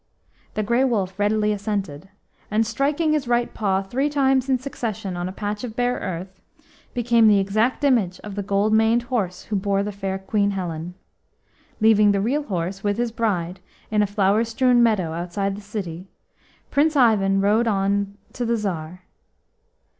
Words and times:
The 0.55 0.63
Grey 0.63 0.83
Wolf 0.83 1.19
readily 1.19 1.51
assented, 1.51 2.09
and 2.49 2.65
striking 2.65 3.13
his 3.13 3.27
right 3.27 3.53
paw 3.53 3.83
three 3.83 4.09
times 4.09 4.49
in 4.49 4.57
succession 4.57 5.15
on 5.15 5.29
a 5.29 5.31
patch 5.31 5.63
of 5.63 5.75
bare 5.75 5.97
earth, 5.99 6.41
became 6.95 7.27
the 7.27 7.37
exact 7.37 7.83
image 7.83 8.19
of 8.21 8.33
the 8.33 8.41
gold 8.41 8.73
maned 8.73 9.03
horse 9.13 9.43
who 9.43 9.55
bore 9.55 9.83
the 9.83 9.91
fair 9.91 10.17
Queen 10.17 10.49
Helen. 10.57 10.95
Leaving 11.79 12.13
the 12.13 12.19
real 12.19 12.41
horse 12.41 12.83
with 12.83 12.97
his 12.97 13.11
bride 13.11 13.59
in 13.91 14.01
a 14.01 14.07
flower 14.07 14.43
strewn 14.43 14.81
meadow 14.81 15.13
outside 15.13 15.55
the 15.55 15.61
city, 15.61 16.07
Prince 16.71 16.95
Ivan 16.95 17.39
rode 17.39 17.67
on 17.67 18.17
to 18.33 18.43
the 18.43 18.57
Tsar. 18.57 19.03